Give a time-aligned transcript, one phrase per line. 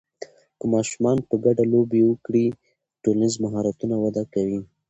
[0.59, 2.45] که ماشومان په ګډه لوبې وکړي،
[3.03, 4.59] ټولنیز مهارتونه وده کوي.